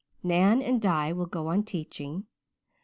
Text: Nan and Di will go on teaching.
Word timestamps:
Nan 0.23 0.63
and 0.63 0.81
Di 0.81 1.11
will 1.13 1.27
go 1.27 1.45
on 1.49 1.61
teaching. 1.61 2.25